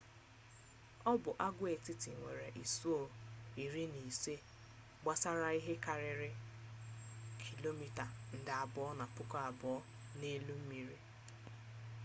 [1.11, 3.01] ọ bụ agwaetiti nwere isuo
[3.63, 4.35] iri na ise
[5.01, 6.29] gbasara ihe karịrị
[7.41, 8.05] kilomita
[8.37, 9.75] nde abụo na puku abụọ
[10.19, 10.97] n'elu mmiri